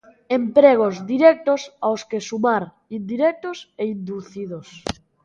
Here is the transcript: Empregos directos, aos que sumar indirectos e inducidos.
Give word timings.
Empregos 0.39 0.95
directos, 1.11 1.61
aos 1.85 2.01
que 2.09 2.19
sumar 2.29 2.63
indirectos 2.97 3.57
e 3.81 3.83
inducidos. 3.95 4.67